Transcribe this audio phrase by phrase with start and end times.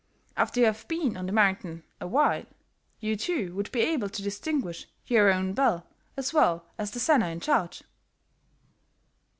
[0.35, 2.45] "After you have been on the mountain awhile,
[2.99, 5.85] you, too, would be able to distinguish your own bell
[6.17, 7.83] as well as the senner in charge."